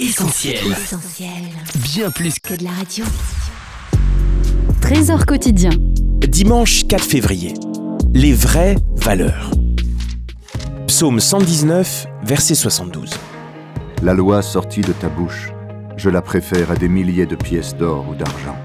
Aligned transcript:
Essentiel. 0.00 0.76
Bien 1.82 2.12
plus 2.12 2.38
que 2.38 2.54
de 2.54 2.62
la 2.62 2.70
radio. 2.70 3.04
Trésor 4.80 5.26
quotidien. 5.26 5.70
Dimanche 6.20 6.86
4 6.86 7.02
février. 7.02 7.54
Les 8.14 8.32
vraies 8.32 8.76
valeurs. 8.94 9.50
Psaume 10.86 11.18
119, 11.18 12.06
verset 12.22 12.54
72. 12.54 13.10
La 14.04 14.14
loi 14.14 14.40
sortie 14.40 14.82
de 14.82 14.92
ta 14.92 15.08
bouche, 15.08 15.48
je 15.96 16.10
la 16.10 16.22
préfère 16.22 16.70
à 16.70 16.76
des 16.76 16.88
milliers 16.88 17.26
de 17.26 17.34
pièces 17.34 17.76
d'or 17.76 18.06
ou 18.08 18.14
d'argent. 18.14 18.56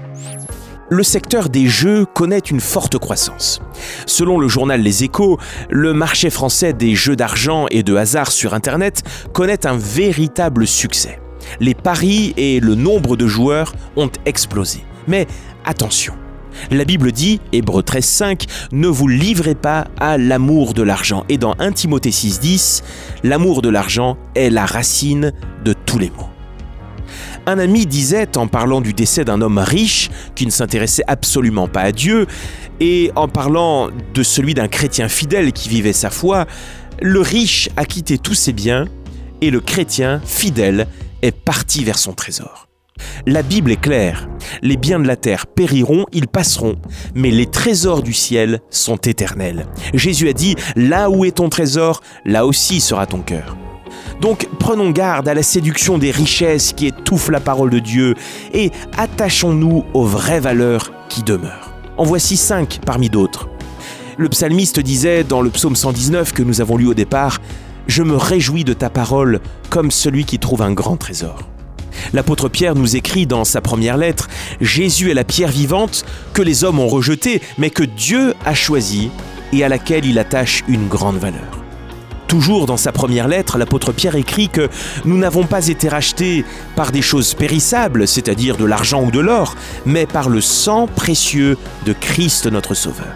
Le 0.88 1.02
secteur 1.02 1.48
des 1.48 1.66
jeux 1.66 2.06
connaît 2.06 2.38
une 2.38 2.60
forte 2.60 2.96
croissance. 2.98 3.60
Selon 4.06 4.38
le 4.38 4.46
journal 4.46 4.80
Les 4.80 5.02
Échos, 5.02 5.40
le 5.68 5.94
marché 5.94 6.30
français 6.30 6.72
des 6.72 6.94
jeux 6.94 7.16
d'argent 7.16 7.66
et 7.72 7.82
de 7.82 7.96
hasard 7.96 8.30
sur 8.30 8.54
Internet 8.54 9.02
connaît 9.32 9.66
un 9.66 9.76
véritable 9.76 10.68
succès 10.68 11.18
les 11.60 11.74
paris 11.74 12.34
et 12.36 12.60
le 12.60 12.74
nombre 12.74 13.16
de 13.16 13.26
joueurs 13.26 13.74
ont 13.96 14.10
explosé. 14.26 14.80
Mais 15.06 15.26
attention, 15.64 16.14
la 16.70 16.84
Bible 16.84 17.12
dit, 17.12 17.40
Hébreu 17.52 17.82
13.5, 17.82 18.46
ne 18.72 18.88
vous 18.88 19.08
livrez 19.08 19.54
pas 19.54 19.86
à 19.98 20.18
l'amour 20.18 20.74
de 20.74 20.82
l'argent. 20.82 21.24
Et 21.28 21.38
dans 21.38 21.54
1 21.58 21.72
Timothée 21.72 22.10
6.10, 22.10 22.82
l'amour 23.22 23.62
de 23.62 23.68
l'argent 23.68 24.16
est 24.34 24.50
la 24.50 24.66
racine 24.66 25.32
de 25.64 25.72
tous 25.72 25.98
les 25.98 26.10
maux. 26.10 26.28
Un 27.46 27.58
ami 27.58 27.86
disait, 27.86 28.38
en 28.38 28.46
parlant 28.46 28.80
du 28.80 28.94
décès 28.94 29.24
d'un 29.24 29.42
homme 29.42 29.58
riche 29.58 30.10
qui 30.34 30.46
ne 30.46 30.50
s'intéressait 30.50 31.04
absolument 31.06 31.68
pas 31.68 31.82
à 31.82 31.92
Dieu, 31.92 32.26
et 32.80 33.12
en 33.16 33.28
parlant 33.28 33.90
de 34.14 34.22
celui 34.22 34.54
d'un 34.54 34.68
chrétien 34.68 35.08
fidèle 35.08 35.52
qui 35.52 35.68
vivait 35.68 35.92
sa 35.92 36.10
foi, 36.10 36.46
le 37.02 37.20
riche 37.20 37.68
a 37.76 37.84
quitté 37.84 38.18
tous 38.18 38.34
ses 38.34 38.52
biens 38.52 38.86
et 39.40 39.50
le 39.50 39.60
chrétien 39.60 40.22
fidèle 40.24 40.86
est 41.24 41.32
parti 41.32 41.84
vers 41.84 41.98
son 41.98 42.12
trésor. 42.12 42.68
La 43.26 43.42
Bible 43.42 43.72
est 43.72 43.80
claire, 43.80 44.28
les 44.62 44.76
biens 44.76 45.00
de 45.00 45.06
la 45.06 45.16
terre 45.16 45.46
périront, 45.46 46.04
ils 46.12 46.28
passeront, 46.28 46.76
mais 47.14 47.30
les 47.30 47.46
trésors 47.46 48.02
du 48.02 48.12
ciel 48.12 48.60
sont 48.70 48.96
éternels. 48.96 49.66
Jésus 49.94 50.28
a 50.28 50.34
dit, 50.34 50.54
là 50.76 51.08
où 51.08 51.24
est 51.24 51.36
ton 51.36 51.48
trésor, 51.48 52.02
là 52.26 52.44
aussi 52.46 52.80
sera 52.80 53.06
ton 53.06 53.20
cœur. 53.20 53.56
Donc 54.20 54.48
prenons 54.60 54.90
garde 54.90 55.26
à 55.26 55.34
la 55.34 55.42
séduction 55.42 55.96
des 55.96 56.10
richesses 56.10 56.74
qui 56.74 56.86
étouffent 56.86 57.30
la 57.30 57.40
parole 57.40 57.70
de 57.70 57.78
Dieu 57.78 58.14
et 58.52 58.70
attachons-nous 58.96 59.84
aux 59.94 60.04
vraies 60.04 60.40
valeurs 60.40 60.92
qui 61.08 61.22
demeurent. 61.22 61.72
En 61.96 62.04
voici 62.04 62.36
cinq 62.36 62.80
parmi 62.84 63.08
d'autres. 63.08 63.48
Le 64.18 64.28
psalmiste 64.28 64.78
disait 64.78 65.24
dans 65.24 65.40
le 65.40 65.50
psaume 65.50 65.74
119 65.74 66.32
que 66.32 66.42
nous 66.42 66.60
avons 66.60 66.76
lu 66.76 66.86
au 66.86 66.94
départ, 66.94 67.40
je 67.86 68.02
me 68.02 68.16
réjouis 68.16 68.64
de 68.64 68.72
ta 68.72 68.90
parole 68.90 69.40
comme 69.70 69.90
celui 69.90 70.24
qui 70.24 70.38
trouve 70.38 70.62
un 70.62 70.72
grand 70.72 70.96
trésor. 70.96 71.38
L'apôtre 72.12 72.48
Pierre 72.48 72.74
nous 72.74 72.96
écrit 72.96 73.26
dans 73.26 73.44
sa 73.44 73.60
première 73.60 73.96
lettre, 73.96 74.28
Jésus 74.60 75.10
est 75.10 75.14
la 75.14 75.24
pierre 75.24 75.50
vivante 75.50 76.04
que 76.32 76.42
les 76.42 76.64
hommes 76.64 76.78
ont 76.78 76.88
rejetée, 76.88 77.40
mais 77.58 77.70
que 77.70 77.84
Dieu 77.84 78.34
a 78.44 78.54
choisie 78.54 79.10
et 79.52 79.64
à 79.64 79.68
laquelle 79.68 80.04
il 80.04 80.18
attache 80.18 80.64
une 80.68 80.88
grande 80.88 81.16
valeur. 81.16 81.64
Toujours 82.26 82.66
dans 82.66 82.76
sa 82.76 82.90
première 82.90 83.28
lettre, 83.28 83.58
l'apôtre 83.58 83.92
Pierre 83.92 84.16
écrit 84.16 84.48
que 84.48 84.68
nous 85.04 85.18
n'avons 85.18 85.44
pas 85.44 85.68
été 85.68 85.88
rachetés 85.88 86.44
par 86.74 86.90
des 86.90 87.02
choses 87.02 87.34
périssables, 87.34 88.08
c'est-à-dire 88.08 88.56
de 88.56 88.64
l'argent 88.64 89.02
ou 89.04 89.10
de 89.10 89.20
l'or, 89.20 89.54
mais 89.86 90.06
par 90.06 90.28
le 90.28 90.40
sang 90.40 90.86
précieux 90.86 91.58
de 91.84 91.92
Christ 91.92 92.46
notre 92.46 92.74
Sauveur. 92.74 93.14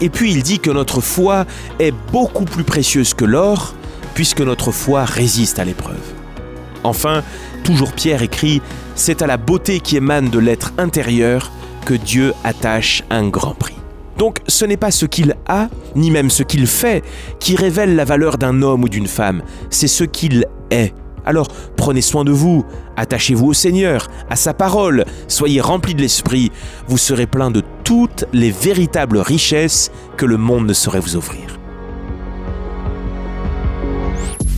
Et 0.00 0.08
puis 0.08 0.32
il 0.32 0.42
dit 0.42 0.60
que 0.60 0.70
notre 0.70 1.00
foi 1.00 1.44
est 1.80 1.92
beaucoup 2.12 2.44
plus 2.44 2.62
précieuse 2.62 3.12
que 3.12 3.24
l'or, 3.24 3.74
puisque 4.18 4.40
notre 4.40 4.72
foi 4.72 5.04
résiste 5.04 5.60
à 5.60 5.64
l'épreuve. 5.64 6.02
Enfin, 6.82 7.22
toujours 7.62 7.92
Pierre 7.92 8.20
écrit, 8.20 8.60
c'est 8.96 9.22
à 9.22 9.28
la 9.28 9.36
beauté 9.36 9.78
qui 9.78 9.96
émane 9.96 10.28
de 10.28 10.40
l'être 10.40 10.72
intérieur 10.76 11.52
que 11.86 11.94
Dieu 11.94 12.34
attache 12.42 13.04
un 13.10 13.28
grand 13.28 13.54
prix. 13.54 13.76
Donc 14.16 14.40
ce 14.48 14.64
n'est 14.64 14.76
pas 14.76 14.90
ce 14.90 15.06
qu'il 15.06 15.36
a, 15.46 15.68
ni 15.94 16.10
même 16.10 16.30
ce 16.30 16.42
qu'il 16.42 16.66
fait, 16.66 17.04
qui 17.38 17.54
révèle 17.54 17.94
la 17.94 18.04
valeur 18.04 18.38
d'un 18.38 18.60
homme 18.60 18.82
ou 18.82 18.88
d'une 18.88 19.06
femme, 19.06 19.44
c'est 19.70 19.86
ce 19.86 20.02
qu'il 20.02 20.46
est. 20.72 20.92
Alors 21.24 21.46
prenez 21.76 22.00
soin 22.00 22.24
de 22.24 22.32
vous, 22.32 22.64
attachez-vous 22.96 23.46
au 23.46 23.54
Seigneur, 23.54 24.08
à 24.28 24.34
sa 24.34 24.52
parole, 24.52 25.04
soyez 25.28 25.60
remplis 25.60 25.94
de 25.94 26.02
l'Esprit, 26.02 26.50
vous 26.88 26.98
serez 26.98 27.28
plein 27.28 27.52
de 27.52 27.62
toutes 27.84 28.24
les 28.32 28.50
véritables 28.50 29.18
richesses 29.18 29.92
que 30.16 30.26
le 30.26 30.38
monde 30.38 30.66
ne 30.66 30.72
saurait 30.72 30.98
vous 30.98 31.14
offrir. 31.14 31.57